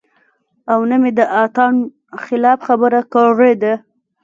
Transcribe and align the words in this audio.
او 0.71 0.79
نۀ 0.89 0.95
مې 1.01 1.11
د 1.17 1.19
اتڼ 1.43 1.71
خلاف 2.23 2.59
خبره 2.67 3.01
کړې 3.13 3.53
ده- 3.61 3.73